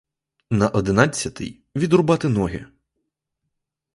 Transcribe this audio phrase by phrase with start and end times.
[0.49, 2.67] На одинадцятий— відрубати ноги.